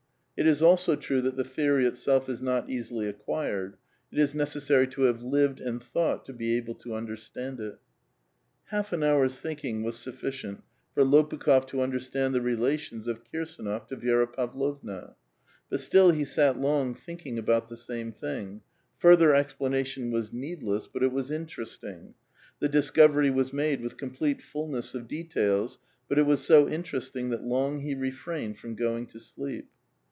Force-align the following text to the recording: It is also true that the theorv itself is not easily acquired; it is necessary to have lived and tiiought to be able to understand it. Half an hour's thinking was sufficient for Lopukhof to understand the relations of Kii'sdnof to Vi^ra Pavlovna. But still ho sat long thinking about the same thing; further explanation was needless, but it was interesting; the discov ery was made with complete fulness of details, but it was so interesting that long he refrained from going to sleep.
It 0.37 0.47
is 0.47 0.63
also 0.63 0.95
true 0.95 1.21
that 1.21 1.35
the 1.37 1.43
theorv 1.43 1.85
itself 1.85 2.27
is 2.27 2.41
not 2.41 2.67
easily 2.67 3.07
acquired; 3.07 3.77
it 4.11 4.17
is 4.17 4.33
necessary 4.33 4.87
to 4.87 5.03
have 5.03 5.21
lived 5.21 5.59
and 5.61 5.79
tiiought 5.79 6.23
to 6.25 6.33
be 6.33 6.57
able 6.57 6.73
to 6.79 6.95
understand 6.95 7.59
it. 7.59 7.77
Half 8.69 8.91
an 8.91 9.03
hour's 9.03 9.37
thinking 9.39 9.83
was 9.83 9.99
sufficient 9.99 10.63
for 10.95 11.03
Lopukhof 11.03 11.67
to 11.67 11.81
understand 11.81 12.33
the 12.33 12.41
relations 12.41 13.07
of 13.07 13.23
Kii'sdnof 13.23 13.85
to 13.89 13.95
Vi^ra 13.95 14.33
Pavlovna. 14.35 15.15
But 15.69 15.79
still 15.79 16.11
ho 16.11 16.23
sat 16.23 16.57
long 16.57 16.95
thinking 16.95 17.37
about 17.37 17.67
the 17.67 17.77
same 17.77 18.11
thing; 18.11 18.61
further 18.97 19.35
explanation 19.35 20.09
was 20.09 20.33
needless, 20.33 20.87
but 20.91 21.03
it 21.03 21.11
was 21.11 21.29
interesting; 21.29 22.15
the 22.59 22.67
discov 22.67 23.13
ery 23.13 23.29
was 23.29 23.53
made 23.53 23.79
with 23.79 23.95
complete 23.95 24.41
fulness 24.41 24.95
of 24.95 25.07
details, 25.07 25.77
but 26.09 26.17
it 26.17 26.25
was 26.25 26.43
so 26.43 26.67
interesting 26.67 27.29
that 27.29 27.43
long 27.43 27.81
he 27.81 27.93
refrained 27.93 28.57
from 28.57 28.73
going 28.73 29.05
to 29.05 29.19
sleep. 29.19 29.67